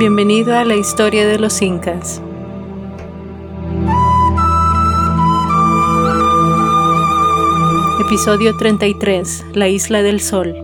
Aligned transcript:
Bienvenido 0.00 0.56
a 0.56 0.64
la 0.64 0.76
historia 0.76 1.28
de 1.28 1.38
los 1.38 1.60
incas. 1.60 2.22
Episodio 8.00 8.56
33. 8.56 9.44
La 9.52 9.68
isla 9.68 10.00
del 10.00 10.22
sol. 10.22 10.54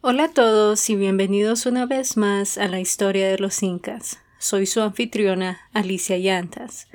Hola 0.00 0.26
a 0.26 0.32
todos 0.32 0.88
y 0.88 0.94
bienvenidos 0.94 1.66
una 1.66 1.86
vez 1.86 2.16
más 2.16 2.58
a 2.58 2.68
la 2.68 2.78
historia 2.78 3.26
de 3.26 3.38
los 3.38 3.60
incas. 3.64 4.20
Soy 4.38 4.66
su 4.66 4.82
anfitriona, 4.82 5.62
Alicia 5.72 6.16
Llantas. 6.16 6.86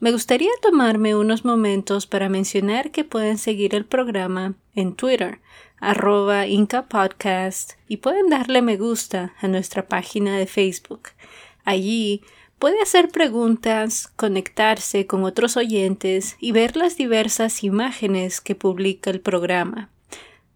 Me 0.00 0.12
gustaría 0.12 0.50
tomarme 0.62 1.14
unos 1.14 1.44
momentos 1.44 2.06
para 2.06 2.30
mencionar 2.30 2.90
que 2.90 3.04
pueden 3.04 3.36
seguir 3.36 3.74
el 3.74 3.84
programa 3.84 4.54
en 4.74 4.94
Twitter, 4.94 5.40
arroba 5.78 6.46
y 6.46 7.96
pueden 7.98 8.30
darle 8.30 8.62
me 8.62 8.78
gusta 8.78 9.34
a 9.42 9.46
nuestra 9.46 9.88
página 9.88 10.38
de 10.38 10.46
Facebook. 10.46 11.10
Allí 11.66 12.22
puede 12.58 12.80
hacer 12.80 13.10
preguntas, 13.10 14.10
conectarse 14.16 15.06
con 15.06 15.24
otros 15.24 15.58
oyentes 15.58 16.38
y 16.40 16.52
ver 16.52 16.78
las 16.78 16.96
diversas 16.96 17.62
imágenes 17.62 18.40
que 18.40 18.54
publica 18.54 19.10
el 19.10 19.20
programa. 19.20 19.90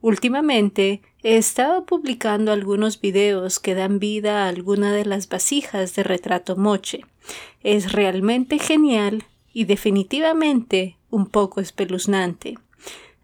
Últimamente 0.01 1.03
he 1.23 1.37
estado 1.37 1.85
publicando 1.85 2.51
algunos 2.51 2.99
videos 2.99 3.61
que 3.61 3.75
dan 3.75 3.99
vida 3.99 4.45
a 4.45 4.49
alguna 4.49 4.91
de 4.95 5.05
las 5.05 5.29
vasijas 5.29 5.95
de 5.95 6.03
retrato 6.03 6.57
moche. 6.57 7.05
Es 7.63 7.93
realmente 7.93 8.59
genial 8.59 9.25
y 9.55 9.65
definitivamente 9.65 10.99
un 11.11 11.27
poco 11.27 11.63
espeluznante. 11.63 12.59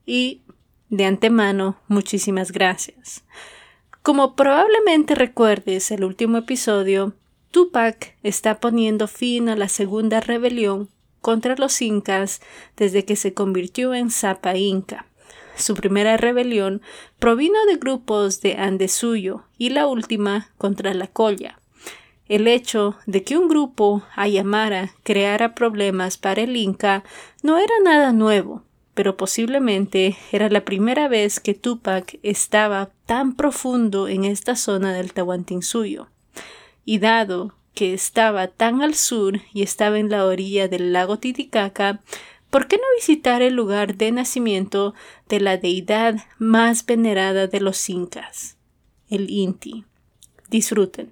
Y 0.06 0.42
de 0.90 1.06
antemano, 1.06 1.78
muchísimas 1.88 2.52
gracias. 2.52 3.24
Como 4.02 4.36
probablemente 4.36 5.16
recuerdes 5.16 5.92
el 5.92 6.04
último 6.04 6.38
episodio, 6.38 7.14
Tupac 7.52 8.16
está 8.24 8.60
poniendo 8.60 9.08
fin 9.08 9.48
a 9.48 9.56
la 9.56 9.70
segunda 9.70 10.20
rebelión 10.20 10.90
contra 11.22 11.56
los 11.56 11.82
incas 11.82 12.42
desde 12.76 13.06
que 13.06 13.16
se 13.16 13.34
convirtió 13.34 13.94
en 13.94 14.10
Zapa 14.10 14.58
Inca. 14.58 15.06
Su 15.56 15.76
primera 15.76 16.18
rebelión 16.18 16.82
provino 17.20 17.64
de 17.68 17.78
grupos 17.78 18.42
de 18.42 18.56
Andesuyo 18.56 19.44
y 19.58 19.70
la 19.70 19.86
última 19.88 20.50
contra 20.58 20.94
la 20.94 21.08
Colla. 21.08 21.61
El 22.32 22.48
hecho 22.48 22.96
de 23.08 23.24
que 23.24 23.38
un 23.38 23.50
grupo 23.50 24.04
Ayamara 24.16 24.94
creara 25.04 25.54
problemas 25.54 26.18
para 26.18 26.44
el 26.44 26.56
Inca 26.56 27.04
no 27.44 27.58
era 27.58 27.74
nada 27.84 28.14
nuevo, 28.14 28.64
pero 28.94 29.18
posiblemente 29.18 30.16
era 30.32 30.50
la 30.50 30.64
primera 30.64 31.10
vez 31.10 31.42
que 31.42 31.54
Tupac 31.54 32.20
estaba 32.24 32.90
tan 33.06 33.36
profundo 33.36 34.08
en 34.08 34.24
esta 34.24 34.56
zona 34.56 34.94
del 34.94 35.12
Tahuantinsuyo. 35.12 36.08
Y 36.86 37.00
dado 37.00 37.54
que 37.74 37.94
estaba 37.94 38.48
tan 38.48 38.82
al 38.82 38.96
sur 38.96 39.42
y 39.54 39.64
estaba 39.64 40.00
en 40.00 40.10
la 40.10 40.26
orilla 40.26 40.70
del 40.70 40.94
lago 40.94 41.20
Titicaca, 41.20 42.00
¿por 42.50 42.70
qué 42.70 42.78
no 42.78 42.84
visitar 42.96 43.42
el 43.42 43.56
lugar 43.56 43.98
de 43.98 44.10
nacimiento 44.14 44.94
de 45.28 45.42
la 45.42 45.58
deidad 45.58 46.16
más 46.38 46.86
venerada 46.86 47.48
de 47.48 47.60
los 47.60 47.90
incas, 47.90 48.56
el 49.10 49.30
Inti? 49.30 49.84
Disfruten. 50.50 51.12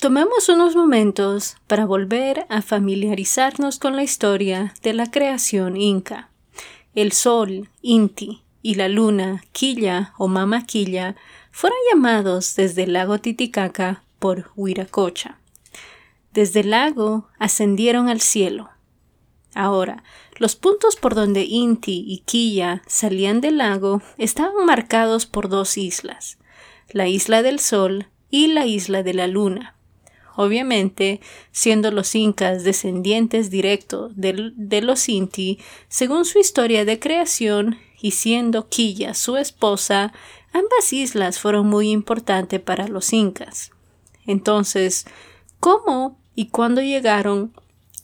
Tomemos 0.00 0.48
unos 0.48 0.74
momentos 0.74 1.56
para 1.68 1.86
volver 1.86 2.44
a 2.48 2.60
familiarizarnos 2.60 3.78
con 3.78 3.94
la 3.94 4.02
historia 4.02 4.74
de 4.82 4.94
la 4.94 5.10
creación 5.10 5.76
inca. 5.76 6.28
El 6.94 7.12
sol, 7.12 7.68
Inti, 7.82 8.42
y 8.62 8.74
la 8.74 8.88
luna, 8.88 9.44
Quilla 9.52 10.12
o 10.18 10.26
Mama 10.26 10.66
Quilla, 10.66 11.14
fueron 11.50 11.78
llamados 11.88 12.56
desde 12.56 12.82
el 12.82 12.94
lago 12.94 13.18
Titicaca 13.18 14.02
por 14.18 14.50
Huiracocha. 14.56 15.38
Desde 16.32 16.60
el 16.60 16.70
lago 16.70 17.28
ascendieron 17.38 18.08
al 18.08 18.20
cielo. 18.20 18.70
Ahora, 19.54 20.02
los 20.36 20.56
puntos 20.56 20.96
por 20.96 21.14
donde 21.14 21.44
Inti 21.44 22.04
y 22.06 22.18
Quilla 22.20 22.82
salían 22.86 23.40
del 23.40 23.58
lago 23.58 24.02
estaban 24.18 24.64
marcados 24.64 25.26
por 25.26 25.48
dos 25.48 25.76
islas, 25.76 26.38
la 26.90 27.06
isla 27.08 27.42
del 27.42 27.58
Sol 27.58 28.08
y 28.30 28.48
la 28.48 28.66
isla 28.66 29.02
de 29.02 29.14
la 29.14 29.26
Luna. 29.26 29.76
Obviamente, 30.34 31.20
siendo 31.50 31.90
los 31.90 32.14
incas 32.14 32.64
descendientes 32.64 33.50
directos 33.50 34.12
de, 34.16 34.80
los 34.82 35.08
Inti, 35.10 35.58
según 35.88 36.24
su 36.24 36.38
historia 36.38 36.86
de 36.86 36.98
creación, 36.98 37.78
y 38.02 38.10
siendo 38.10 38.68
Quilla 38.68 39.14
su 39.14 39.36
esposa, 39.36 40.12
ambas 40.52 40.92
islas 40.92 41.38
fueron 41.38 41.68
muy 41.68 41.90
importantes 41.90 42.60
para 42.60 42.88
los 42.88 43.12
incas. 43.12 43.70
Entonces, 44.26 45.06
¿cómo 45.60 46.18
y 46.34 46.46
cuándo 46.48 46.82
llegaron 46.82 47.52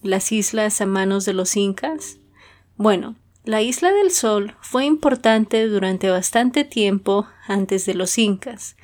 las 0.03 0.33
islas 0.33 0.81
a 0.81 0.87
manos 0.87 1.25
de 1.25 1.33
los 1.33 1.57
incas? 1.57 2.19
Bueno, 2.77 3.17
la 3.45 3.63
isla 3.63 3.93
del 3.93 4.11
Sol 4.11 4.55
fue 4.61 4.85
importante 4.85 5.67
durante 5.67 6.11
bastante 6.11 6.65
tiempo 6.65 7.27
antes 7.47 7.87
de 7.87 7.95
los 7.95 8.19
incas. 8.19 8.77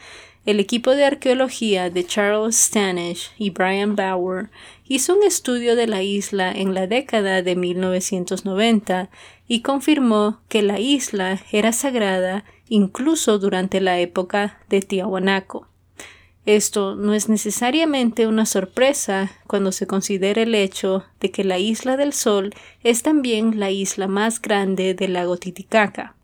El 0.46 0.60
equipo 0.60 0.90
de 0.90 1.04
arqueología 1.04 1.88
de 1.88 2.04
Charles 2.04 2.56
Stanish 2.56 3.30
y 3.38 3.50
Brian 3.50 3.96
Bauer 3.96 4.50
hizo 4.86 5.16
un 5.16 5.22
estudio 5.22 5.74
de 5.74 5.86
la 5.86 6.02
isla 6.02 6.52
en 6.52 6.74
la 6.74 6.86
década 6.86 7.42
de 7.42 7.56
1990 7.56 9.08
y 9.48 9.62
confirmó 9.62 10.40
que 10.48 10.62
la 10.62 10.80
isla 10.80 11.40
era 11.50 11.72
sagrada 11.72 12.44
incluso 12.68 13.38
durante 13.38 13.80
la 13.80 13.98
época 14.00 14.58
de 14.68 14.80
Tiahuanaco. 14.80 15.68
Esto 16.46 16.94
no 16.94 17.14
es 17.14 17.30
necesariamente 17.30 18.26
una 18.26 18.44
sorpresa 18.44 19.32
cuando 19.46 19.72
se 19.72 19.86
considera 19.86 20.42
el 20.42 20.54
hecho 20.54 21.04
de 21.18 21.30
que 21.30 21.42
la 21.42 21.58
isla 21.58 21.96
del 21.96 22.12
Sol 22.12 22.54
es 22.82 23.02
también 23.02 23.58
la 23.58 23.70
isla 23.70 24.08
más 24.08 24.42
grande 24.42 24.92
del 24.92 25.14
lago 25.14 25.38
Titicaca. 25.38 26.14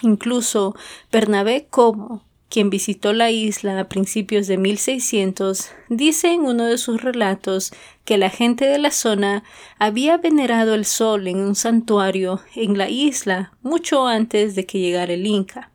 Incluso 0.00 0.76
Bernabé 1.10 1.66
Como, 1.68 2.24
quien 2.48 2.70
visitó 2.70 3.12
la 3.12 3.32
isla 3.32 3.80
a 3.80 3.88
principios 3.88 4.46
de 4.46 4.58
1600, 4.58 5.70
dice 5.88 6.32
en 6.32 6.42
uno 6.42 6.66
de 6.66 6.78
sus 6.78 7.02
relatos 7.02 7.72
que 8.04 8.18
la 8.18 8.30
gente 8.30 8.66
de 8.66 8.78
la 8.78 8.92
zona 8.92 9.42
había 9.78 10.18
venerado 10.18 10.74
el 10.74 10.84
sol 10.84 11.26
en 11.26 11.38
un 11.38 11.56
santuario 11.56 12.40
en 12.54 12.78
la 12.78 12.88
isla 12.88 13.54
mucho 13.62 14.06
antes 14.06 14.54
de 14.54 14.66
que 14.66 14.78
llegara 14.78 15.14
el 15.14 15.26
Inca. 15.26 15.72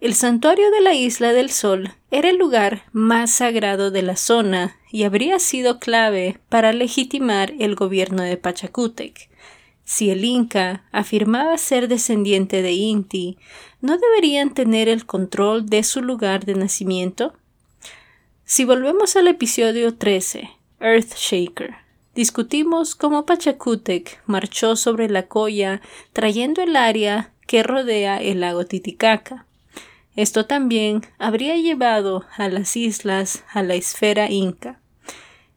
El 0.00 0.14
santuario 0.14 0.70
de 0.70 0.80
la 0.80 0.94
isla 0.94 1.34
del 1.34 1.50
Sol 1.50 1.92
era 2.10 2.30
el 2.30 2.38
lugar 2.38 2.84
más 2.92 3.30
sagrado 3.30 3.90
de 3.90 4.02
la 4.02 4.16
zona 4.16 4.76
y 4.90 5.04
habría 5.04 5.38
sido 5.38 5.78
clave 5.78 6.40
para 6.48 6.72
legitimar 6.72 7.52
el 7.58 7.76
gobierno 7.76 8.22
de 8.22 8.36
Pachacútec. 8.36 9.30
Si 9.84 10.10
el 10.10 10.24
Inca 10.24 10.84
afirmaba 10.92 11.56
ser 11.58 11.88
descendiente 11.88 12.62
de 12.62 12.72
Inti, 12.72 13.38
¿no 13.80 13.98
deberían 13.98 14.54
tener 14.54 14.88
el 14.88 15.06
control 15.06 15.66
de 15.66 15.82
su 15.82 16.02
lugar 16.02 16.44
de 16.44 16.54
nacimiento? 16.54 17.32
Si 18.44 18.64
volvemos 18.64 19.16
al 19.16 19.28
episodio 19.28 19.96
13, 19.96 20.50
Earthshaker, 20.80 21.74
discutimos 22.14 22.94
cómo 22.94 23.26
Pachacútec 23.26 24.22
marchó 24.26 24.74
sobre 24.74 25.08
la 25.08 25.28
colla 25.28 25.80
trayendo 26.12 26.62
el 26.62 26.74
área 26.76 27.32
que 27.46 27.62
rodea 27.62 28.20
el 28.20 28.40
lago 28.40 28.66
Titicaca. 28.66 29.46
Esto 30.16 30.46
también 30.46 31.02
habría 31.18 31.56
llevado 31.56 32.24
a 32.36 32.48
las 32.48 32.76
islas 32.76 33.44
a 33.52 33.62
la 33.62 33.74
esfera 33.74 34.30
inca. 34.30 34.80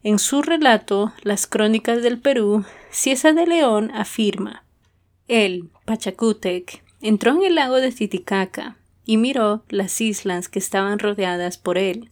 En 0.02 0.18
su 0.18 0.42
relato, 0.42 1.12
Las 1.22 1.46
Crónicas 1.46 2.02
del 2.02 2.20
Perú, 2.20 2.64
Ciesa 2.90 3.32
de 3.32 3.46
León 3.46 3.90
afirma: 3.92 4.64
Él, 5.28 5.70
Pachacútec, 5.84 6.84
entró 7.00 7.32
en 7.32 7.42
el 7.42 7.54
lago 7.56 7.76
de 7.76 7.90
Titicaca 7.90 8.76
y 9.04 9.16
miró 9.16 9.64
las 9.68 10.00
islas 10.00 10.48
que 10.48 10.58
estaban 10.58 10.98
rodeadas 10.98 11.58
por 11.58 11.78
él, 11.78 12.10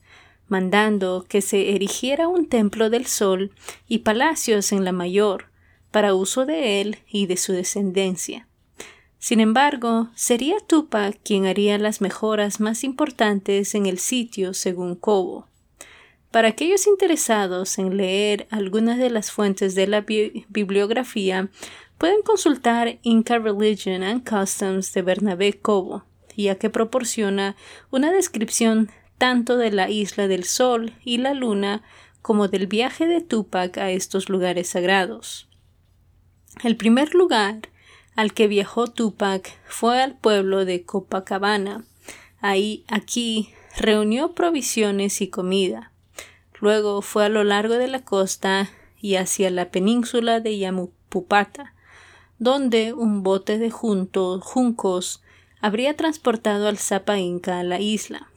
mandando 0.48 1.24
que 1.28 1.40
se 1.40 1.74
erigiera 1.74 2.28
un 2.28 2.48
templo 2.48 2.90
del 2.90 3.06
sol 3.06 3.52
y 3.88 3.98
palacios 3.98 4.72
en 4.72 4.84
la 4.84 4.92
mayor, 4.92 5.46
para 5.90 6.14
uso 6.14 6.44
de 6.44 6.80
él 6.80 6.98
y 7.08 7.26
de 7.26 7.36
su 7.36 7.52
descendencia. 7.52 8.48
Sin 9.22 9.38
embargo, 9.38 10.08
sería 10.16 10.56
Tupac 10.58 11.16
quien 11.22 11.46
haría 11.46 11.78
las 11.78 12.00
mejoras 12.00 12.58
más 12.58 12.82
importantes 12.82 13.76
en 13.76 13.86
el 13.86 14.00
sitio 14.00 14.52
según 14.52 14.96
Cobo. 14.96 15.46
Para 16.32 16.48
aquellos 16.48 16.88
interesados 16.88 17.78
en 17.78 17.96
leer 17.96 18.48
algunas 18.50 18.98
de 18.98 19.10
las 19.10 19.30
fuentes 19.30 19.76
de 19.76 19.86
la 19.86 20.00
bibliografía, 20.00 21.50
pueden 21.98 22.22
consultar 22.22 22.98
Inca 23.02 23.38
Religion 23.38 24.02
and 24.02 24.28
Customs 24.28 24.92
de 24.92 25.02
Bernabé 25.02 25.52
Cobo, 25.52 26.04
ya 26.36 26.56
que 26.56 26.68
proporciona 26.68 27.54
una 27.92 28.10
descripción 28.10 28.90
tanto 29.18 29.56
de 29.56 29.70
la 29.70 29.88
isla 29.88 30.26
del 30.26 30.42
Sol 30.42 30.94
y 31.04 31.18
la 31.18 31.32
Luna 31.32 31.84
como 32.22 32.48
del 32.48 32.66
viaje 32.66 33.06
de 33.06 33.20
Tupac 33.20 33.78
a 33.78 33.92
estos 33.92 34.28
lugares 34.28 34.70
sagrados. 34.70 35.48
El 36.64 36.76
primer 36.76 37.14
lugar 37.14 37.71
al 38.14 38.32
que 38.34 38.48
viajó 38.48 38.86
Tupac 38.86 39.58
fue 39.66 40.02
al 40.02 40.16
pueblo 40.16 40.64
de 40.64 40.84
Copacabana. 40.84 41.84
Ahí, 42.40 42.84
aquí, 42.88 43.50
reunió 43.76 44.32
provisiones 44.32 45.20
y 45.20 45.28
comida. 45.28 45.92
Luego 46.60 47.02
fue 47.02 47.24
a 47.24 47.28
lo 47.28 47.44
largo 47.44 47.74
de 47.74 47.88
la 47.88 48.04
costa 48.04 48.70
y 49.00 49.16
hacia 49.16 49.50
la 49.50 49.70
península 49.70 50.40
de 50.40 50.58
Yamupupata, 50.58 51.74
donde 52.38 52.92
un 52.92 53.22
bote 53.22 53.58
de 53.58 53.70
juncos 53.70 55.22
habría 55.60 55.96
transportado 55.96 56.68
al 56.68 56.78
Zapa 56.78 57.18
Inca 57.18 57.60
a 57.60 57.64
la 57.64 57.80
isla. 57.80 58.28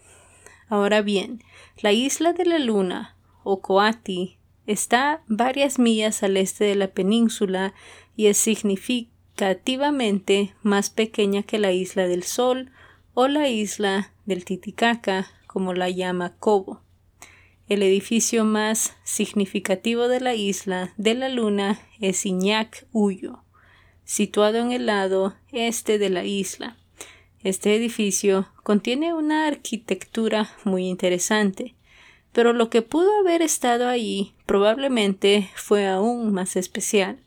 Ahora 0.69 1.01
bien, 1.01 1.43
la 1.81 1.91
isla 1.91 2.33
de 2.33 2.45
la 2.45 2.59
Luna, 2.59 3.15
o 3.43 3.61
Coati, 3.61 4.37
está 4.65 5.21
varias 5.27 5.77
millas 5.77 6.23
al 6.23 6.37
este 6.37 6.65
de 6.65 6.75
la 6.75 6.87
península 6.87 7.73
y 8.15 8.27
es 8.27 8.47
significativamente 9.35 10.53
más 10.63 10.89
pequeña 10.89 11.43
que 11.43 11.59
la 11.59 11.73
isla 11.73 12.07
del 12.07 12.23
Sol 12.23 12.71
o 13.13 13.27
la 13.27 13.49
isla 13.49 14.11
del 14.25 14.45
Titicaca, 14.45 15.27
como 15.45 15.73
la 15.73 15.89
llama 15.89 16.35
Cobo. 16.39 16.81
El 17.67 17.83
edificio 17.83 18.45
más 18.45 18.95
significativo 19.03 20.07
de 20.07 20.21
la 20.21 20.35
isla 20.35 20.93
de 20.95 21.15
la 21.15 21.27
Luna 21.27 21.81
es 21.99 22.25
Iñac 22.25 22.87
Huyo, 22.93 23.43
situado 24.05 24.59
en 24.59 24.71
el 24.71 24.85
lado 24.85 25.35
este 25.51 25.97
de 25.97 26.09
la 26.09 26.23
isla. 26.23 26.77
Este 27.43 27.75
edificio 27.75 28.47
contiene 28.63 29.13
una 29.13 29.47
arquitectura 29.47 30.49
muy 30.63 30.87
interesante, 30.87 31.75
pero 32.31 32.53
lo 32.53 32.69
que 32.69 32.81
pudo 32.81 33.19
haber 33.19 33.41
estado 33.41 33.89
allí 33.89 34.33
probablemente 34.45 35.49
fue 35.55 35.87
aún 35.87 36.33
más 36.33 36.55
especial. 36.55 37.24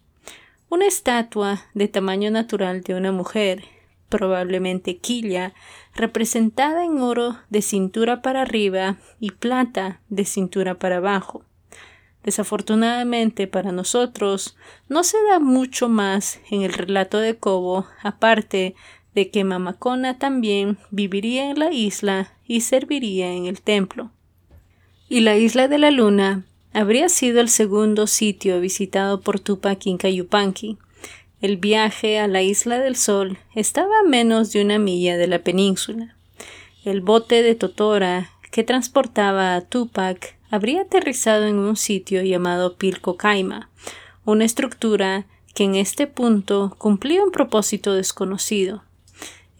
Una 0.70 0.86
estatua 0.86 1.62
de 1.72 1.88
tamaño 1.88 2.30
natural 2.30 2.82
de 2.82 2.94
una 2.94 3.10
mujer 3.10 3.64
probablemente 4.08 4.98
quilla, 4.98 5.54
representada 5.94 6.84
en 6.84 7.00
oro 7.00 7.38
de 7.50 7.62
cintura 7.62 8.22
para 8.22 8.42
arriba 8.42 8.96
y 9.18 9.30
plata 9.30 10.00
de 10.08 10.24
cintura 10.24 10.78
para 10.78 10.98
abajo. 10.98 11.42
Desafortunadamente 12.22 13.46
para 13.46 13.72
nosotros 13.72 14.56
no 14.88 15.04
se 15.04 15.16
da 15.30 15.38
mucho 15.38 15.88
más 15.88 16.40
en 16.50 16.62
el 16.62 16.72
relato 16.72 17.18
de 17.18 17.36
Cobo, 17.36 17.86
aparte 18.02 18.74
de 19.14 19.30
que 19.30 19.44
Mamacona 19.44 20.18
también 20.18 20.78
viviría 20.90 21.50
en 21.50 21.58
la 21.58 21.72
isla 21.72 22.34
y 22.46 22.60
serviría 22.60 23.32
en 23.32 23.46
el 23.46 23.62
templo. 23.62 24.10
Y 25.08 25.20
la 25.20 25.36
isla 25.36 25.68
de 25.68 25.78
la 25.78 25.90
luna 25.90 26.44
habría 26.72 27.08
sido 27.08 27.40
el 27.40 27.48
segundo 27.48 28.06
sitio 28.06 28.60
visitado 28.60 29.20
por 29.20 29.40
Tupac 29.40 29.86
Inca 29.86 30.08
Yupanqui, 30.08 30.78
el 31.40 31.56
viaje 31.56 32.18
a 32.18 32.26
la 32.26 32.42
isla 32.42 32.80
del 32.80 32.96
Sol 32.96 33.38
estaba 33.54 34.00
a 34.00 34.08
menos 34.08 34.52
de 34.52 34.60
una 34.60 34.78
milla 34.80 35.16
de 35.16 35.28
la 35.28 35.38
península. 35.38 36.16
El 36.84 37.00
bote 37.00 37.42
de 37.42 37.54
Totora 37.54 38.30
que 38.50 38.64
transportaba 38.64 39.54
a 39.54 39.60
Tupac 39.60 40.36
habría 40.50 40.82
aterrizado 40.82 41.46
en 41.46 41.56
un 41.56 41.76
sitio 41.76 42.22
llamado 42.22 42.76
Pilco 42.76 43.16
Caima, 43.16 43.70
una 44.24 44.44
estructura 44.44 45.26
que 45.54 45.64
en 45.64 45.76
este 45.76 46.06
punto 46.06 46.74
cumplía 46.78 47.22
un 47.22 47.30
propósito 47.30 47.92
desconocido. 47.92 48.82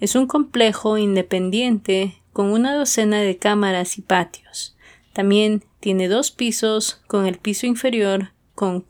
Es 0.01 0.15
un 0.15 0.27
complejo 0.27 0.99
independiente 0.99 2.21
con 2.33 2.47
una 2.47 2.75
docena 2.75 3.21
de 3.21 3.37
cámaras 3.37 3.99
y 3.99 4.03
patios. 4.03 4.77
También 5.13 5.65
tiene 5.81 6.09
dos 6.09 6.31
pisos, 6.31 7.01
con 7.07 7.27
el 7.27 7.39
piso 7.39 7.67
inferior 7.67 8.33
con 8.55 8.85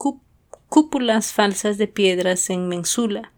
cúpulas 0.68 1.32
falsas 1.32 1.76
de 1.76 1.88
piedras 1.88 2.48
en 2.48 2.68
mensula, 2.68 3.32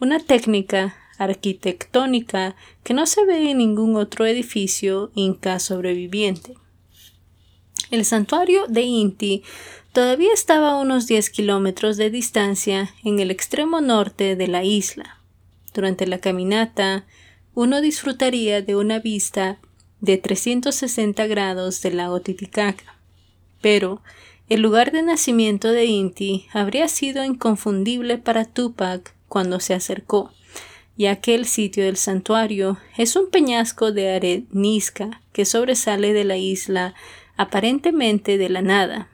una 0.00 0.18
técnica 0.18 0.96
arquitectónica 1.16 2.56
que 2.82 2.94
no 2.94 3.06
se 3.06 3.24
ve 3.24 3.50
en 3.50 3.58
ningún 3.58 3.94
otro 3.94 4.26
edificio 4.26 5.12
inca 5.14 5.60
sobreviviente. 5.60 6.54
El 7.90 8.04
santuario 8.04 8.66
de 8.66 8.82
Inti 8.82 9.42
todavía 9.92 10.32
estaba 10.32 10.70
a 10.70 10.80
unos 10.80 11.06
10 11.06 11.30
kilómetros 11.30 11.96
de 11.96 12.10
distancia 12.10 12.94
en 13.04 13.20
el 13.20 13.30
extremo 13.30 13.80
norte 13.80 14.34
de 14.34 14.48
la 14.48 14.64
isla. 14.64 15.20
Durante 15.74 16.06
la 16.06 16.18
caminata, 16.18 17.06
uno 17.54 17.80
disfrutaría 17.80 18.62
de 18.62 18.76
una 18.76 18.98
vista 18.98 19.60
de 20.00 20.18
360 20.18 21.26
grados 21.26 21.82
del 21.82 21.98
lago 21.98 22.20
Titicaca. 22.20 22.96
Pero 23.60 24.02
el 24.48 24.62
lugar 24.62 24.90
de 24.92 25.02
nacimiento 25.02 25.68
de 25.68 25.84
Inti 25.84 26.46
habría 26.52 26.88
sido 26.88 27.24
inconfundible 27.24 28.18
para 28.18 28.44
Tupac 28.44 29.14
cuando 29.28 29.60
se 29.60 29.74
acercó, 29.74 30.32
ya 30.96 31.16
que 31.16 31.34
el 31.34 31.46
sitio 31.46 31.84
del 31.84 31.96
santuario 31.96 32.78
es 32.96 33.14
un 33.16 33.30
peñasco 33.30 33.92
de 33.92 34.14
arenisca 34.14 35.20
que 35.32 35.44
sobresale 35.44 36.12
de 36.12 36.24
la 36.24 36.36
isla 36.36 36.94
aparentemente 37.36 38.38
de 38.38 38.48
la 38.48 38.60
nada. 38.60 39.08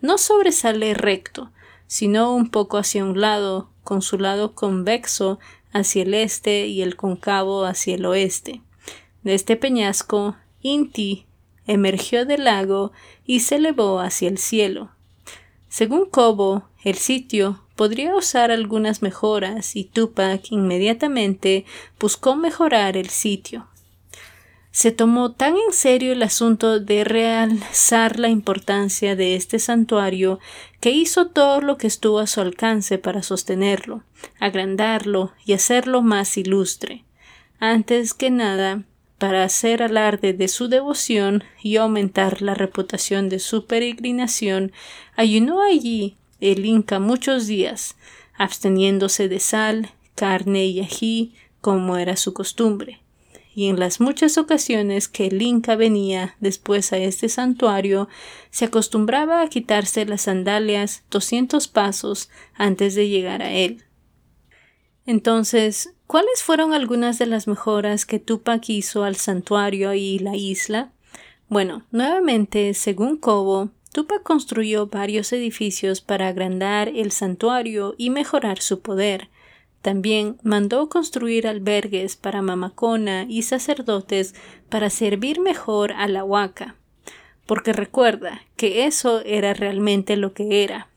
No 0.00 0.16
sobresale 0.16 0.94
recto, 0.94 1.52
sino 1.86 2.34
un 2.34 2.50
poco 2.50 2.78
hacia 2.78 3.04
un 3.04 3.20
lado, 3.20 3.68
con 3.84 4.00
su 4.00 4.18
lado 4.18 4.54
convexo 4.54 5.38
hacia 5.72 6.02
el 6.02 6.14
este 6.14 6.66
y 6.66 6.82
el 6.82 6.96
cóncavo 6.96 7.64
hacia 7.64 7.96
el 7.96 8.06
oeste. 8.06 8.62
De 9.22 9.34
este 9.34 9.56
peñasco, 9.56 10.36
Inti 10.62 11.26
emergió 11.66 12.24
del 12.26 12.44
lago 12.44 12.92
y 13.24 13.40
se 13.40 13.56
elevó 13.56 14.00
hacia 14.00 14.28
el 14.28 14.38
cielo. 14.38 14.90
Según 15.68 16.06
Cobo, 16.06 16.64
el 16.82 16.96
sitio 16.96 17.62
podría 17.76 18.16
usar 18.16 18.50
algunas 18.50 19.02
mejoras 19.02 19.76
y 19.76 19.84
Tupac 19.84 20.50
inmediatamente 20.50 21.64
buscó 21.98 22.34
mejorar 22.34 22.96
el 22.96 23.08
sitio. 23.08 23.68
Se 24.72 24.92
tomó 24.92 25.32
tan 25.32 25.56
en 25.56 25.72
serio 25.72 26.12
el 26.12 26.22
asunto 26.22 26.78
de 26.78 27.04
realzar 27.04 28.18
la 28.18 28.28
importancia 28.28 29.16
de 29.16 29.34
este 29.34 29.58
santuario 29.58 30.38
que 30.80 30.90
hizo 30.90 31.28
todo 31.28 31.60
lo 31.60 31.76
que 31.76 31.88
estuvo 31.88 32.20
a 32.20 32.26
su 32.26 32.40
alcance 32.40 32.98
para 32.98 33.22
sostenerlo, 33.22 34.04
agrandarlo 34.38 35.32
y 35.44 35.54
hacerlo 35.54 36.02
más 36.02 36.36
ilustre. 36.36 37.04
Antes 37.58 38.14
que 38.14 38.30
nada, 38.30 38.84
para 39.20 39.44
hacer 39.44 39.82
alarde 39.82 40.32
de 40.32 40.48
su 40.48 40.68
devoción 40.68 41.44
y 41.62 41.76
aumentar 41.76 42.40
la 42.40 42.54
reputación 42.54 43.28
de 43.28 43.38
su 43.38 43.66
peregrinación, 43.66 44.72
ayunó 45.14 45.62
allí 45.62 46.16
el 46.40 46.64
Inca 46.64 46.98
muchos 47.00 47.46
días, 47.46 47.96
absteniéndose 48.34 49.28
de 49.28 49.38
sal, 49.38 49.90
carne 50.14 50.64
y 50.64 50.80
ají, 50.80 51.34
como 51.60 51.98
era 51.98 52.16
su 52.16 52.32
costumbre. 52.32 53.02
Y 53.54 53.66
en 53.66 53.78
las 53.78 54.00
muchas 54.00 54.38
ocasiones 54.38 55.06
que 55.06 55.26
el 55.26 55.42
Inca 55.42 55.76
venía 55.76 56.34
después 56.40 56.90
a 56.94 56.96
este 56.96 57.28
santuario, 57.28 58.08
se 58.48 58.64
acostumbraba 58.64 59.42
a 59.42 59.48
quitarse 59.50 60.06
las 60.06 60.22
sandalias 60.22 61.04
doscientos 61.10 61.68
pasos 61.68 62.30
antes 62.54 62.94
de 62.94 63.10
llegar 63.10 63.42
a 63.42 63.50
él. 63.50 63.84
Entonces, 65.04 65.92
¿cuáles 66.10 66.42
fueron 66.42 66.72
algunas 66.72 67.20
de 67.20 67.26
las 67.26 67.46
mejoras 67.46 68.04
que 68.04 68.18
Tupac 68.18 68.68
hizo 68.68 69.04
al 69.04 69.14
santuario 69.14 69.94
y 69.94 70.18
la 70.18 70.34
isla? 70.34 70.90
Bueno, 71.48 71.84
nuevamente, 71.92 72.74
según 72.74 73.16
Cobo, 73.16 73.70
Tupac 73.92 74.24
construyó 74.24 74.88
varios 74.88 75.32
edificios 75.32 76.00
para 76.00 76.26
agrandar 76.26 76.88
el 76.88 77.12
santuario 77.12 77.94
y 77.96 78.10
mejorar 78.10 78.60
su 78.60 78.80
poder. 78.80 79.28
También 79.82 80.36
mandó 80.42 80.88
construir 80.88 81.46
albergues 81.46 82.16
para 82.16 82.42
mamacona 82.42 83.24
y 83.28 83.42
sacerdotes 83.42 84.34
para 84.68 84.90
servir 84.90 85.38
mejor 85.38 85.92
a 85.92 86.08
la 86.08 86.24
huaca. 86.24 86.74
Porque 87.46 87.72
recuerda 87.72 88.42
que 88.56 88.84
eso 88.86 89.20
era 89.24 89.54
realmente 89.54 90.16
lo 90.16 90.34
que 90.34 90.64
era. 90.64 90.88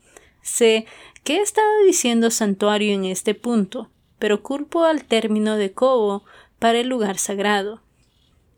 Sé 0.42 0.86
que 1.22 1.36
he 1.36 1.40
estado 1.40 1.84
diciendo 1.86 2.32
santuario 2.32 2.92
en 2.92 3.04
este 3.04 3.36
punto, 3.36 3.90
pero 4.18 4.42
culpo 4.42 4.84
al 4.84 5.04
término 5.04 5.56
de 5.56 5.72
Cobo 5.72 6.24
para 6.58 6.78
el 6.78 6.88
lugar 6.88 7.18
sagrado. 7.18 7.82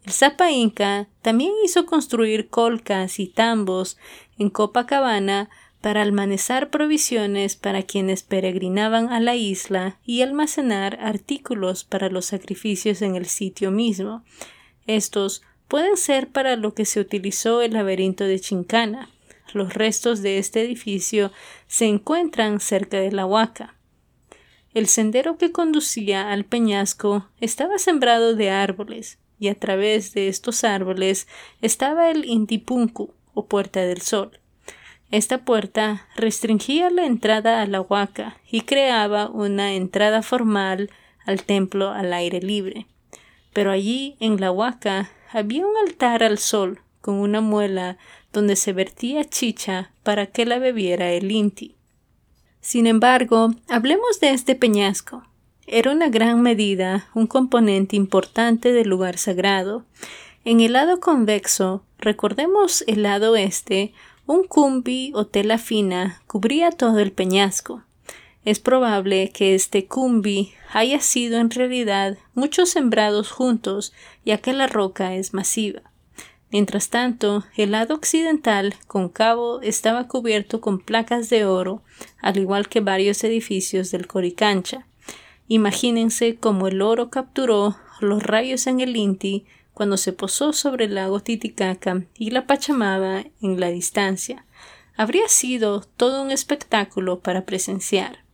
El 0.04 0.12
Zapa 0.12 0.50
Inca 0.52 1.08
también 1.22 1.52
hizo 1.64 1.86
construir 1.86 2.48
colcas 2.48 3.18
y 3.18 3.26
tambos 3.26 3.98
en 4.38 4.50
Copacabana 4.50 5.50
para 5.80 6.02
almacenar 6.02 6.70
provisiones 6.70 7.54
para 7.54 7.82
quienes 7.82 8.24
peregrinaban 8.24 9.12
a 9.12 9.20
la 9.20 9.36
isla 9.36 9.98
y 10.04 10.22
almacenar 10.22 10.98
artículos 11.00 11.84
para 11.84 12.08
los 12.08 12.26
sacrificios 12.26 13.02
en 13.02 13.14
el 13.14 13.26
sitio 13.26 13.70
mismo. 13.70 14.24
Estos 14.86 15.42
pueden 15.68 15.96
ser 15.96 16.28
para 16.28 16.56
lo 16.56 16.74
que 16.74 16.84
se 16.86 16.98
utilizó 16.98 17.62
el 17.62 17.74
laberinto 17.74 18.24
de 18.24 18.40
Chincana. 18.40 19.10
Los 19.52 19.74
restos 19.74 20.22
de 20.22 20.38
este 20.38 20.62
edificio 20.62 21.30
se 21.68 21.86
encuentran 21.86 22.58
cerca 22.58 22.98
de 22.98 23.12
la 23.12 23.26
Huaca. 23.26 23.75
El 24.76 24.88
sendero 24.88 25.38
que 25.38 25.52
conducía 25.52 26.30
al 26.30 26.44
peñasco 26.44 27.26
estaba 27.40 27.78
sembrado 27.78 28.34
de 28.34 28.50
árboles, 28.50 29.18
y 29.40 29.48
a 29.48 29.54
través 29.54 30.12
de 30.12 30.28
estos 30.28 30.64
árboles 30.64 31.28
estaba 31.62 32.10
el 32.10 32.26
Intipunku, 32.26 33.14
o 33.32 33.46
Puerta 33.46 33.80
del 33.80 34.02
Sol. 34.02 34.38
Esta 35.10 35.46
puerta 35.46 36.06
restringía 36.14 36.90
la 36.90 37.06
entrada 37.06 37.62
a 37.62 37.66
la 37.66 37.80
huaca 37.80 38.36
y 38.50 38.60
creaba 38.60 39.30
una 39.30 39.72
entrada 39.72 40.20
formal 40.20 40.90
al 41.24 41.42
templo 41.44 41.92
al 41.92 42.12
aire 42.12 42.42
libre. 42.42 42.86
Pero 43.54 43.70
allí, 43.70 44.16
en 44.20 44.38
la 44.42 44.52
huaca, 44.52 45.10
había 45.32 45.66
un 45.66 45.72
altar 45.86 46.22
al 46.22 46.36
sol 46.36 46.80
con 47.00 47.14
una 47.14 47.40
muela 47.40 47.96
donde 48.30 48.56
se 48.56 48.74
vertía 48.74 49.24
chicha 49.24 49.90
para 50.02 50.26
que 50.26 50.44
la 50.44 50.58
bebiera 50.58 51.12
el 51.12 51.30
Inti. 51.30 51.75
Sin 52.66 52.88
embargo, 52.88 53.54
hablemos 53.68 54.18
de 54.18 54.30
este 54.30 54.56
peñasco. 54.56 55.22
Era 55.68 55.92
una 55.92 56.08
gran 56.08 56.42
medida 56.42 57.08
un 57.14 57.28
componente 57.28 57.94
importante 57.94 58.72
del 58.72 58.88
lugar 58.88 59.18
sagrado. 59.18 59.84
En 60.44 60.58
el 60.60 60.72
lado 60.72 60.98
convexo, 60.98 61.84
recordemos 62.00 62.82
el 62.88 63.04
lado 63.04 63.36
este, 63.36 63.92
un 64.26 64.48
cumbi 64.48 65.12
o 65.14 65.28
tela 65.28 65.58
fina 65.58 66.20
cubría 66.26 66.72
todo 66.72 66.98
el 66.98 67.12
peñasco. 67.12 67.84
Es 68.44 68.58
probable 68.58 69.30
que 69.30 69.54
este 69.54 69.86
cumbi 69.86 70.52
haya 70.72 71.00
sido 71.00 71.38
en 71.38 71.50
realidad 71.50 72.18
muchos 72.34 72.70
sembrados 72.70 73.30
juntos, 73.30 73.92
ya 74.24 74.38
que 74.38 74.52
la 74.52 74.66
roca 74.66 75.14
es 75.14 75.34
masiva. 75.34 75.82
Mientras 76.50 76.90
tanto, 76.90 77.44
el 77.56 77.72
lado 77.72 77.94
occidental, 77.94 78.74
concavo, 78.86 79.60
estaba 79.62 80.06
cubierto 80.06 80.60
con 80.60 80.78
placas 80.78 81.28
de 81.28 81.44
oro, 81.44 81.82
al 82.20 82.38
igual 82.38 82.68
que 82.68 82.80
varios 82.80 83.22
edificios 83.24 83.90
del 83.90 84.06
Coricancha. 84.06 84.86
Imagínense 85.48 86.36
cómo 86.36 86.68
el 86.68 86.82
oro 86.82 87.10
capturó 87.10 87.76
los 88.00 88.22
rayos 88.22 88.66
en 88.66 88.80
el 88.80 88.96
Inti 88.96 89.46
cuando 89.74 89.96
se 89.96 90.12
posó 90.12 90.52
sobre 90.52 90.86
el 90.86 90.94
lago 90.94 91.20
Titicaca 91.20 92.04
y 92.14 92.30
la 92.30 92.46
Pachamama 92.46 93.24
en 93.42 93.60
la 93.60 93.68
distancia. 93.68 94.46
Habría 94.96 95.28
sido 95.28 95.82
todo 95.82 96.22
un 96.22 96.30
espectáculo 96.30 97.20
para 97.20 97.44
presenciar. 97.44 98.24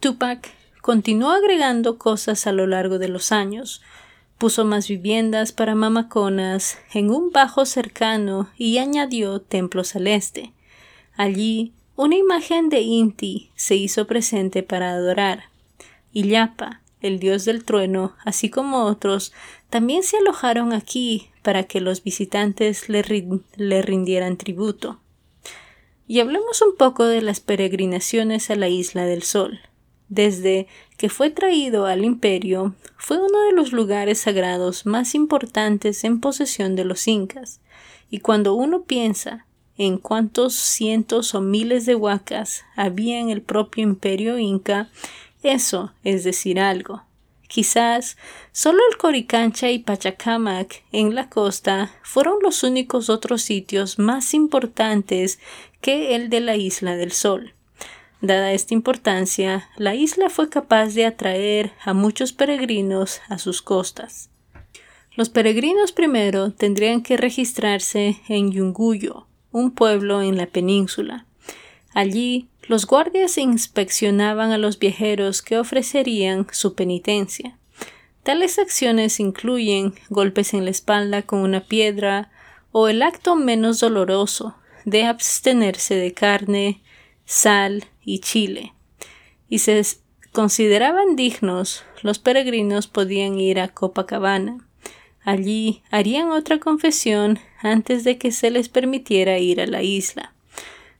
Tupac 0.00 0.50
continuó 0.82 1.30
agregando 1.30 1.96
cosas 1.96 2.46
a 2.46 2.52
lo 2.52 2.66
largo 2.66 2.98
de 2.98 3.08
los 3.08 3.32
años, 3.32 3.80
puso 4.42 4.64
más 4.64 4.88
viviendas 4.88 5.52
para 5.52 5.76
mamaconas 5.76 6.76
en 6.92 7.10
un 7.10 7.30
bajo 7.30 7.64
cercano 7.64 8.50
y 8.58 8.78
añadió 8.78 9.40
templo 9.40 9.84
celeste. 9.84 10.52
Allí 11.14 11.74
una 11.94 12.16
imagen 12.16 12.68
de 12.68 12.80
Inti 12.80 13.52
se 13.54 13.76
hizo 13.76 14.08
presente 14.08 14.64
para 14.64 14.90
adorar. 14.90 15.44
Yapa, 16.12 16.82
el 17.00 17.20
dios 17.20 17.44
del 17.44 17.64
trueno, 17.64 18.16
así 18.24 18.50
como 18.50 18.82
otros, 18.86 19.32
también 19.70 20.02
se 20.02 20.16
alojaron 20.16 20.72
aquí 20.72 21.30
para 21.42 21.62
que 21.62 21.80
los 21.80 22.02
visitantes 22.02 22.88
le, 22.88 23.04
le 23.54 23.82
rindieran 23.82 24.38
tributo. 24.38 24.98
Y 26.08 26.18
hablemos 26.18 26.62
un 26.62 26.76
poco 26.76 27.04
de 27.04 27.22
las 27.22 27.38
peregrinaciones 27.38 28.50
a 28.50 28.56
la 28.56 28.68
isla 28.68 29.04
del 29.04 29.22
sol. 29.22 29.60
Desde 30.14 30.66
que 30.98 31.08
fue 31.08 31.30
traído 31.30 31.86
al 31.86 32.04
imperio, 32.04 32.74
fue 32.98 33.16
uno 33.16 33.46
de 33.46 33.52
los 33.52 33.72
lugares 33.72 34.18
sagrados 34.18 34.84
más 34.84 35.14
importantes 35.14 36.04
en 36.04 36.20
posesión 36.20 36.76
de 36.76 36.84
los 36.84 37.08
incas, 37.08 37.62
y 38.10 38.18
cuando 38.18 38.52
uno 38.52 38.82
piensa 38.82 39.46
en 39.78 39.96
cuántos 39.96 40.52
cientos 40.52 41.34
o 41.34 41.40
miles 41.40 41.86
de 41.86 41.94
huacas 41.94 42.62
había 42.76 43.20
en 43.20 43.30
el 43.30 43.40
propio 43.40 43.84
imperio 43.84 44.38
inca, 44.38 44.90
eso 45.42 45.94
es 46.04 46.24
decir 46.24 46.60
algo. 46.60 47.04
Quizás 47.48 48.18
solo 48.52 48.80
el 48.90 48.98
Coricancha 48.98 49.70
y 49.70 49.78
Pachacamac 49.78 50.84
en 50.92 51.14
la 51.14 51.30
costa 51.30 51.90
fueron 52.02 52.34
los 52.42 52.64
únicos 52.64 53.08
otros 53.08 53.40
sitios 53.40 53.98
más 53.98 54.34
importantes 54.34 55.38
que 55.80 56.14
el 56.14 56.28
de 56.28 56.40
la 56.40 56.56
Isla 56.56 56.96
del 56.96 57.12
Sol. 57.12 57.54
Dada 58.22 58.52
esta 58.52 58.72
importancia, 58.72 59.68
la 59.76 59.96
isla 59.96 60.30
fue 60.30 60.48
capaz 60.48 60.94
de 60.94 61.06
atraer 61.06 61.72
a 61.84 61.92
muchos 61.92 62.32
peregrinos 62.32 63.20
a 63.28 63.36
sus 63.36 63.62
costas. 63.62 64.30
Los 65.16 65.28
peregrinos 65.28 65.90
primero 65.90 66.52
tendrían 66.52 67.02
que 67.02 67.16
registrarse 67.16 68.20
en 68.28 68.52
Yunguyo, 68.52 69.26
un 69.50 69.72
pueblo 69.72 70.22
en 70.22 70.36
la 70.36 70.46
península. 70.46 71.26
Allí 71.94 72.48
los 72.68 72.86
guardias 72.86 73.36
inspeccionaban 73.38 74.52
a 74.52 74.58
los 74.58 74.78
viajeros 74.78 75.42
que 75.42 75.58
ofrecerían 75.58 76.46
su 76.52 76.76
penitencia. 76.76 77.58
Tales 78.22 78.60
acciones 78.60 79.18
incluyen 79.18 79.94
golpes 80.10 80.54
en 80.54 80.64
la 80.64 80.70
espalda 80.70 81.22
con 81.22 81.40
una 81.40 81.66
piedra 81.66 82.30
o 82.70 82.86
el 82.86 83.02
acto 83.02 83.34
menos 83.34 83.80
doloroso 83.80 84.54
de 84.84 85.06
abstenerse 85.06 85.96
de 85.96 86.14
carne, 86.14 86.82
sal 87.24 87.84
y 88.04 88.20
chile, 88.20 88.72
y 89.48 89.58
se 89.58 89.82
consideraban 90.32 91.16
dignos, 91.16 91.84
los 92.02 92.18
peregrinos 92.18 92.86
podían 92.86 93.38
ir 93.38 93.60
a 93.60 93.68
Copacabana. 93.68 94.66
Allí 95.24 95.82
harían 95.90 96.30
otra 96.30 96.58
confesión 96.58 97.38
antes 97.60 98.02
de 98.02 98.18
que 98.18 98.32
se 98.32 98.50
les 98.50 98.68
permitiera 98.68 99.38
ir 99.38 99.60
a 99.60 99.66
la 99.66 99.82
isla. 99.82 100.32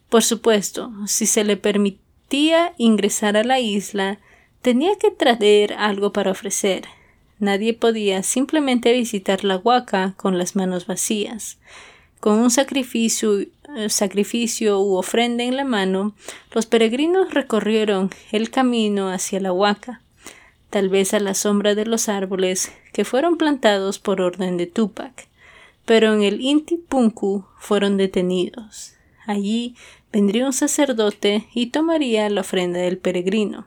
Por 0.09 0.23
supuesto, 0.23 0.93
si 1.07 1.27
se 1.27 1.43
le 1.43 1.57
permitía 1.57 2.75
ingresar 2.79 3.37
a 3.37 3.45
la 3.45 3.59
isla, 3.59 4.21
tenía 4.61 4.97
que 4.97 5.11
traer 5.11 5.73
algo 5.73 6.13
para 6.13 6.31
ofrecer. 6.31 6.85
Nadie 7.39 7.75
podía 7.75 8.23
simplemente 8.23 8.93
visitar 8.93 9.43
la 9.43 9.57
huaca 9.57 10.15
con 10.17 10.39
las 10.39 10.55
manos 10.55 10.87
vacías. 10.87 11.59
Con 12.23 12.39
un 12.39 12.53
sacrificio, 12.53 13.41
eh, 13.41 13.49
sacrificio 13.89 14.81
u 14.81 14.95
ofrenda 14.95 15.43
en 15.43 15.57
la 15.57 15.65
mano, 15.65 16.15
los 16.53 16.67
peregrinos 16.67 17.35
recorrieron 17.35 18.11
el 18.31 18.49
camino 18.49 19.11
hacia 19.11 19.41
la 19.41 19.53
huaca, 19.53 20.03
tal 20.71 20.89
vez 20.89 21.15
a 21.15 21.19
la 21.19 21.35
sombra 21.35 21.75
de 21.75 21.85
los 21.85 22.09
árboles 22.09 22.71
que 22.93 23.05
fueron 23.05 23.39
plantados 23.39 23.99
por 23.99 24.21
orden 24.21 24.57
de 24.57 24.69
Tupac, 24.69 25.27
pero 25.85 26.15
en 26.15 26.23
el 26.23 26.41
Inti 26.41 26.77
Punku 26.77 27.45
fueron 27.59 27.97
detenidos. 27.97 28.93
Allí 29.27 29.75
vendría 30.13 30.47
un 30.47 30.53
sacerdote 30.53 31.49
y 31.53 31.71
tomaría 31.71 32.31
la 32.31 32.43
ofrenda 32.43 32.79
del 32.79 32.99
peregrino. 32.99 33.67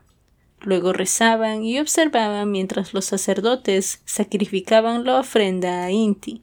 Luego 0.62 0.94
rezaban 0.94 1.66
y 1.66 1.78
observaban 1.78 2.52
mientras 2.52 2.94
los 2.94 3.04
sacerdotes 3.04 4.00
sacrificaban 4.06 5.04
la 5.04 5.20
ofrenda 5.20 5.84
a 5.84 5.92
Inti. 5.92 6.42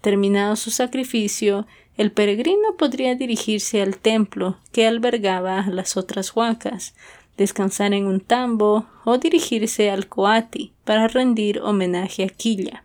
Terminado 0.00 0.56
su 0.56 0.70
sacrificio, 0.70 1.66
el 1.96 2.12
peregrino 2.12 2.76
podría 2.78 3.14
dirigirse 3.14 3.82
al 3.82 3.98
templo 3.98 4.56
que 4.72 4.86
albergaba 4.86 5.66
las 5.66 5.96
otras 5.96 6.34
huacas, 6.34 6.94
descansar 7.36 7.92
en 7.92 8.06
un 8.06 8.20
tambo 8.20 8.86
o 9.04 9.18
dirigirse 9.18 9.90
al 9.90 10.08
coati 10.08 10.72
para 10.84 11.08
rendir 11.08 11.60
homenaje 11.60 12.24
a 12.24 12.28
Quilla. 12.28 12.84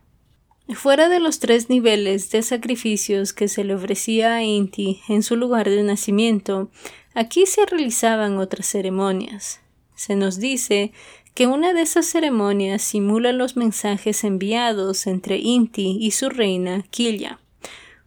Fuera 0.74 1.10
de 1.10 1.20
los 1.20 1.40
tres 1.40 1.70
niveles 1.70 2.32
de 2.32 2.42
sacrificios 2.42 3.34
que 3.34 3.48
se 3.48 3.64
le 3.64 3.76
ofrecía 3.76 4.36
a 4.36 4.44
Inti 4.44 5.02
en 5.08 5.24
su 5.24 5.36
lugar 5.36 5.70
de 5.70 5.84
nacimiento, 5.84 6.70
aquí 7.14 7.46
se 7.46 7.66
realizaban 7.66 8.38
otras 8.38 8.66
ceremonias. 8.66 9.62
Se 9.96 10.16
nos 10.16 10.40
dice 10.40 10.92
que 11.36 11.48
una 11.48 11.74
de 11.74 11.82
esas 11.82 12.06
ceremonias 12.06 12.82
simula 12.82 13.34
los 13.34 13.58
mensajes 13.58 14.24
enviados 14.24 15.06
entre 15.06 15.38
Inti 15.38 15.98
y 16.00 16.12
su 16.12 16.30
reina 16.30 16.84
Quilla. 16.90 17.42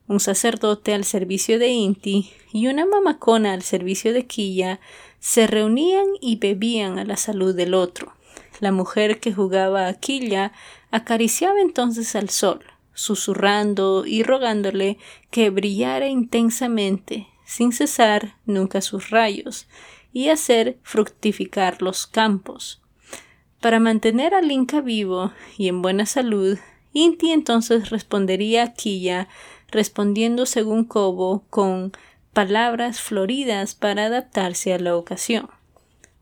Un 0.06 0.18
sacerdote 0.18 0.94
al 0.94 1.04
servicio 1.04 1.58
de 1.58 1.68
Inti 1.68 2.32
y 2.54 2.68
una 2.68 2.86
mamacona 2.86 3.52
al 3.52 3.60
servicio 3.60 4.14
de 4.14 4.26
Quilla 4.26 4.80
se 5.20 5.46
reunían 5.46 6.06
y 6.22 6.36
bebían 6.36 6.98
a 6.98 7.04
la 7.04 7.18
salud 7.18 7.54
del 7.54 7.74
otro. 7.74 8.14
La 8.60 8.72
mujer 8.72 9.20
que 9.20 9.34
jugaba 9.34 9.88
a 9.88 9.94
Quilla 9.94 10.52
acariciaba 10.90 11.60
entonces 11.60 12.16
al 12.16 12.30
sol, 12.30 12.64
susurrando 12.94 14.06
y 14.06 14.22
rogándole 14.22 14.96
que 15.30 15.50
brillara 15.50 16.08
intensamente, 16.08 17.28
sin 17.44 17.72
cesar 17.72 18.36
nunca 18.46 18.80
sus 18.80 19.10
rayos, 19.10 19.66
y 20.14 20.30
hacer 20.30 20.78
fructificar 20.82 21.82
los 21.82 22.06
campos. 22.06 22.80
Para 23.60 23.80
mantener 23.80 24.34
al 24.34 24.50
Inca 24.52 24.80
vivo 24.80 25.32
y 25.56 25.68
en 25.68 25.82
buena 25.82 26.06
salud, 26.06 26.58
Inti 26.92 27.32
entonces 27.32 27.90
respondería 27.90 28.62
a 28.62 28.72
Quilla, 28.72 29.28
respondiendo 29.70 30.46
según 30.46 30.84
Cobo 30.84 31.44
con 31.50 31.92
palabras 32.32 33.00
floridas 33.00 33.74
para 33.74 34.06
adaptarse 34.06 34.72
a 34.72 34.78
la 34.78 34.96
ocasión. 34.96 35.50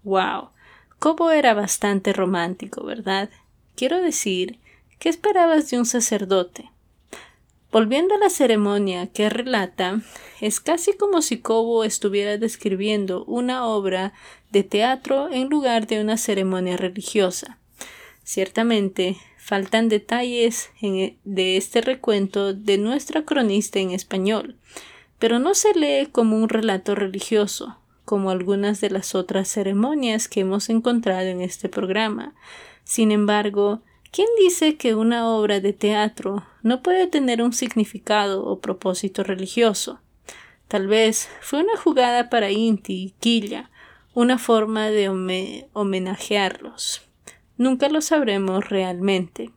¡Wow! 0.02 0.50
Cobo 0.99 1.31
era 1.31 1.52
bastante 1.52 2.12
romántico, 2.12 2.85
¿verdad? 2.85 3.28
Quiero 3.75 4.00
decir, 4.00 4.59
¿qué 4.99 5.11
esperabas 5.11 5.71
de 5.71 5.78
un 5.78 5.85
sacerdote? 5.85 6.71
Volviendo 7.73 8.14
a 8.14 8.18
la 8.18 8.30
ceremonia 8.30 9.08
que 9.08 9.28
relata, 9.28 10.00
es 10.40 10.61
casi 10.61 10.92
como 10.92 11.20
si 11.20 11.38
Cobo 11.38 11.85
estuviera 11.85 12.38
describiendo 12.38 13.25
una 13.25 13.66
obra 13.66 14.12
de 14.50 14.62
teatro 14.62 15.28
en 15.30 15.49
lugar 15.49 15.87
de 15.87 16.00
una 16.00 16.16
ceremonia 16.16 16.76
religiosa. 16.76 17.58
Ciertamente, 18.23 19.16
faltan 19.37 19.88
detalles 19.88 20.70
de 21.25 21.56
este 21.56 21.80
recuento 21.80 22.54
de 22.54 22.78
nuestra 22.78 23.25
cronista 23.25 23.78
en 23.78 23.90
español, 23.90 24.56
pero 25.18 25.38
no 25.38 25.54
se 25.54 25.75
lee 25.75 26.08
como 26.11 26.37
un 26.37 26.49
relato 26.49 26.94
religioso, 26.94 27.78
como 28.04 28.30
algunas 28.30 28.80
de 28.80 28.90
las 28.90 29.14
otras 29.14 29.49
ceremonias 29.49 30.28
que 30.28 30.40
hemos 30.40 30.68
encontrado 30.68 31.26
en 31.26 31.40
este 31.40 31.68
programa. 31.68 32.35
Sin 32.85 33.12
embargo, 33.12 33.82
¿quién 34.11 34.28
dice 34.38 34.76
que 34.76 34.94
una 34.94 35.28
obra 35.28 35.61
de 35.61 35.73
teatro 35.73 36.44
no 36.66 36.82
puede 36.82 37.06
tener 37.06 37.42
un 37.42 37.52
significado 37.52 38.44
o 38.44 38.58
propósito 38.58 39.23
religioso? 39.23 40.00
Tal 40.66 40.88
vez 40.88 41.28
fue 41.40 41.61
una 41.62 41.76
jugada 41.76 42.28
para 42.28 42.50
Inti 42.50 43.04
y 43.04 43.11
Quilla, 43.20 43.70
una 44.14 44.37
forma 44.37 44.90
de 44.90 45.68
homenajearlos. 45.75 47.02
Nunca 47.56 47.88
lo 47.88 48.00
sabremos 48.00 48.68
realmente. 48.68 49.52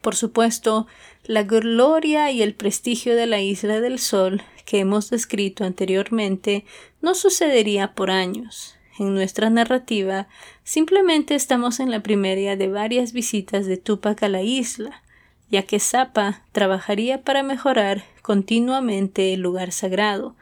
Por 0.00 0.14
supuesto, 0.14 0.86
la 1.24 1.42
gloria 1.42 2.30
y 2.30 2.40
el 2.40 2.54
prestigio 2.54 3.16
de 3.16 3.26
la 3.26 3.40
Isla 3.40 3.80
del 3.80 3.98
Sol 3.98 4.44
que 4.64 4.78
hemos 4.78 5.10
descrito 5.10 5.64
anteriormente 5.64 6.64
no 7.00 7.16
sucedería 7.16 7.94
por 7.94 8.12
años. 8.12 8.76
En 8.96 9.12
nuestra 9.12 9.50
narrativa 9.50 10.28
simplemente 10.62 11.34
estamos 11.34 11.80
en 11.80 11.90
la 11.90 12.04
primera 12.04 12.54
de 12.54 12.68
varias 12.68 13.12
visitas 13.12 13.66
de 13.66 13.76
Tupac 13.76 14.22
a 14.22 14.28
la 14.28 14.42
isla, 14.42 15.02
ya 15.50 15.62
que 15.62 15.80
Zappa 15.80 16.42
trabajaría 16.52 17.22
para 17.22 17.42
mejorar 17.42 18.04
continuamente 18.22 19.32
el 19.32 19.40
lugar 19.40 19.72
sagrado, 19.72 20.34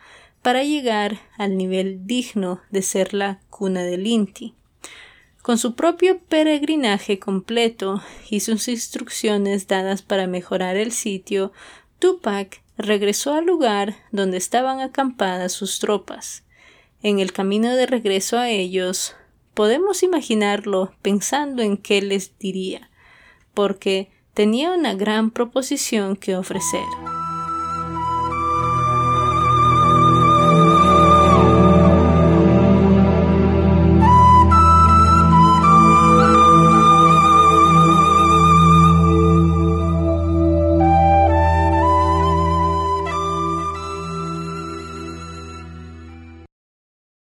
para 0.43 0.63
llegar 0.63 1.19
al 1.39 1.57
nivel 1.57 2.07
digno 2.07 2.61
de 2.71 2.83
ser 2.83 3.15
la 3.15 3.41
cuna 3.51 3.83
del 3.83 4.07
Inti. 4.07 4.55
Con 5.43 5.59
su 5.59 5.75
propio 5.75 6.21
peregrinaje 6.21 7.19
completo 7.19 8.03
y 8.31 8.41
sus 8.41 8.69
instrucciones 8.69 9.67
dadas 9.67 10.03
para 10.03 10.27
mejorar 10.27 10.77
el 10.77 10.91
sitio, 10.93 11.53
Tupac 11.99 12.63
regresó 12.79 13.35
al 13.35 13.45
lugar 13.45 13.95
donde 14.11 14.39
estaban 14.39 14.81
acampadas 14.81 15.53
sus 15.53 15.81
tropas. 15.81 16.45
En 17.03 17.21
el 17.21 17.33
camino 17.33 17.75
de 17.75 17.87
regreso 17.87 18.39
a 18.39 18.49
ellos, 18.49 19.15
podemos 19.53 20.03
imaginarlo 20.03 20.95
pensando 21.03 21.63
en 21.63 21.77
qué 21.77 22.01
les 22.03 22.39
diría, 22.39 22.91
porque 23.53 24.11
tenía 24.35 24.73
una 24.73 24.95
gran 24.95 25.31
proposición 25.31 26.17
que 26.17 26.37
ofrecer. 26.37 26.83